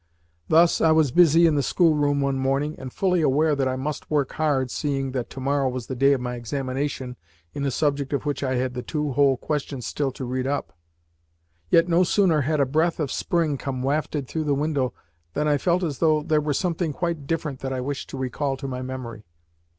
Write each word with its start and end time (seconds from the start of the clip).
Thus 0.47 0.81
I 0.81 0.91
was 0.91 1.11
busy 1.11 1.45
in 1.45 1.53
the 1.53 1.61
schoolroom 1.61 2.21
one 2.21 2.39
morning, 2.39 2.73
and 2.79 2.91
fully 2.91 3.21
aware 3.21 3.55
that 3.55 3.67
I 3.67 3.75
must 3.75 4.09
work 4.09 4.31
hard, 4.31 4.71
seeing 4.71 5.11
that 5.11 5.29
to 5.29 5.39
morrow 5.39 5.69
was 5.69 5.85
the 5.85 5.95
day 5.95 6.13
of 6.13 6.21
my 6.21 6.33
examination 6.33 7.17
in 7.53 7.63
a 7.65 7.69
subject 7.69 8.11
of 8.11 8.25
which 8.25 8.41
I 8.41 8.55
had 8.55 8.73
the 8.73 8.81
two 8.81 9.11
whole 9.11 9.37
questions 9.37 9.85
still 9.85 10.11
to 10.13 10.25
read 10.25 10.47
up; 10.47 10.73
yet 11.69 11.87
no 11.87 12.03
sooner 12.03 12.41
had 12.41 12.59
a 12.59 12.65
breath 12.65 12.99
of 12.99 13.11
spring 13.11 13.59
come 13.59 13.83
wafted 13.83 14.27
through 14.27 14.45
the 14.45 14.55
window 14.55 14.91
than 15.35 15.47
I 15.47 15.59
felt 15.59 15.83
as 15.83 15.99
though 15.99 16.23
there 16.23 16.41
were 16.41 16.53
something 16.55 16.93
quite 16.93 17.27
different 17.27 17.59
that 17.59 17.71
I 17.71 17.79
wished 17.79 18.09
to 18.09 18.17
recall 18.17 18.57
to 18.57 18.67
my 18.67 18.81
memory. 18.81 19.23